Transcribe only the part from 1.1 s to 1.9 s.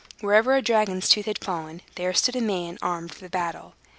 had fallen,